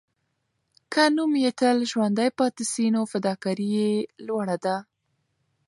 که 0.91 1.03
نوم 1.15 1.31
یې 1.43 1.51
تل 1.59 1.77
ژوندی 1.91 2.29
پاتې 2.37 2.63
سي، 2.71 2.85
نو 2.95 3.01
فداکاري 3.11 3.67
یې 3.77 3.91
لوړه 4.27 4.57
ده. 4.65 4.75